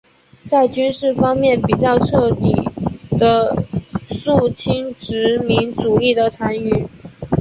[0.49, 2.55] 在军事方面比较彻底
[3.19, 3.55] 地
[4.09, 6.87] 肃清殖民主义的残余。